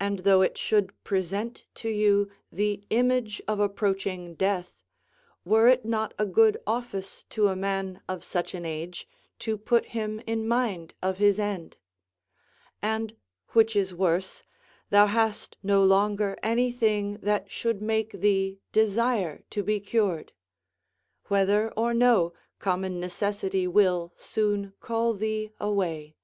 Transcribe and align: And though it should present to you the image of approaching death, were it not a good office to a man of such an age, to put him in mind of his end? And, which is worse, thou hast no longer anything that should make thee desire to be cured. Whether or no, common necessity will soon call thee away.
And 0.00 0.18
though 0.26 0.42
it 0.42 0.58
should 0.58 1.00
present 1.04 1.64
to 1.76 1.88
you 1.88 2.28
the 2.50 2.84
image 2.90 3.40
of 3.46 3.60
approaching 3.60 4.34
death, 4.34 4.82
were 5.44 5.68
it 5.68 5.84
not 5.84 6.12
a 6.18 6.26
good 6.26 6.60
office 6.66 7.22
to 7.30 7.46
a 7.46 7.54
man 7.54 8.02
of 8.08 8.24
such 8.24 8.52
an 8.52 8.64
age, 8.66 9.06
to 9.38 9.56
put 9.56 9.86
him 9.94 10.20
in 10.26 10.48
mind 10.48 10.92
of 11.00 11.18
his 11.18 11.38
end? 11.38 11.76
And, 12.82 13.14
which 13.50 13.76
is 13.76 13.94
worse, 13.94 14.42
thou 14.90 15.06
hast 15.06 15.56
no 15.62 15.84
longer 15.84 16.36
anything 16.42 17.18
that 17.18 17.48
should 17.48 17.80
make 17.80 18.10
thee 18.10 18.58
desire 18.72 19.44
to 19.50 19.62
be 19.62 19.78
cured. 19.78 20.32
Whether 21.26 21.70
or 21.76 21.94
no, 21.94 22.32
common 22.58 22.98
necessity 22.98 23.68
will 23.68 24.12
soon 24.16 24.72
call 24.80 25.14
thee 25.14 25.52
away. 25.60 26.16